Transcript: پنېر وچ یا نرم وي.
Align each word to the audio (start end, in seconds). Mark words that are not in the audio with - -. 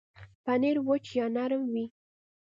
پنېر 0.43 0.77
وچ 0.87 1.05
یا 1.17 1.25
نرم 1.35 1.63
وي. 1.73 1.85